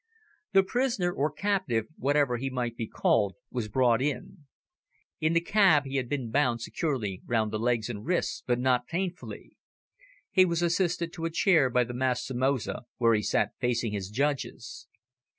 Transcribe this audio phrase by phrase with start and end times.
[0.53, 4.47] The prisoner, or captive, whatever he might be called, was brought in.
[5.19, 8.87] In the cab he had been bound securely round the legs and wrists, but not
[8.87, 9.57] painfully.
[10.31, 14.09] He was assisted to a chair by the masked Somoza, where he sat facing his
[14.09, 14.87] judges.